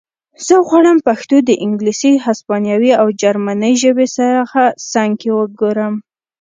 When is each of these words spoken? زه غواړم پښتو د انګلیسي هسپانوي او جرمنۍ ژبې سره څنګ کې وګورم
زه 0.45 0.55
غواړم 0.67 0.97
پښتو 1.07 1.35
د 1.47 1.51
انګلیسي 1.65 2.13
هسپانوي 2.25 2.91
او 3.01 3.07
جرمنۍ 3.21 3.73
ژبې 3.83 4.07
سره 4.15 4.43
څنګ 4.91 5.11
کې 5.21 5.29
وګورم 5.39 5.93